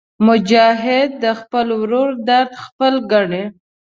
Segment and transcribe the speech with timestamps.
[0.27, 3.43] مجاهد د خپل ورور درد خپل ګڼي.